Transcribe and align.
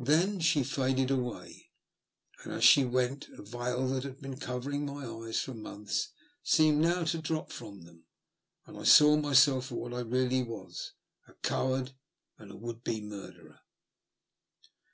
Then 0.00 0.40
she 0.40 0.64
faded 0.64 1.12
away; 1.12 1.70
and, 2.42 2.52
as 2.52 2.64
she 2.64 2.84
went, 2.84 3.28
a 3.28 3.40
veil 3.44 3.86
that 3.90 4.02
had 4.02 4.20
been 4.20 4.36
covering 4.40 4.84
my 4.84 5.06
eyes 5.06 5.40
for 5.40 5.54
months 5.54 6.08
seemed 6.42 6.80
now 6.80 7.04
to 7.04 7.18
drop 7.18 7.52
from 7.52 7.82
them, 7.82 8.06
and 8.66 8.76
I 8.76 8.82
saw 8.82 9.14
myself 9.16 9.66
for 9.66 9.76
what 9.76 9.94
I 9.94 10.00
really 10.00 10.42
was— 10.42 10.94
a 11.28 11.34
coward 11.34 11.92
and 12.36 12.50
a 12.50 12.56
would 12.56 12.82
be 12.82 13.00
murderer. 13.00 13.60